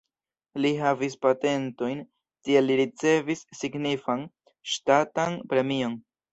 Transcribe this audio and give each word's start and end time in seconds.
Li 0.63 0.69
havis 0.77 1.17
patentojn, 1.25 2.01
tial 2.49 2.67
li 2.71 2.79
ricevis 2.81 3.45
signifan 3.61 4.27
ŝtatan 4.75 5.41
premion. 5.55 5.99